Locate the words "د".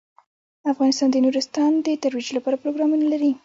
1.11-1.15, 1.85-1.87